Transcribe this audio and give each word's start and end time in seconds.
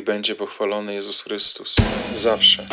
Niech 0.00 0.06
będzie 0.06 0.34
pochwalony 0.34 0.94
Jezus 0.94 1.22
Chrystus 1.22 1.76
zawsze. 2.14 2.66